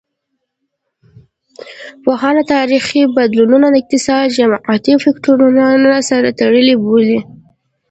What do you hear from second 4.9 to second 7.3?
فکتورونو سره تړلي بولي.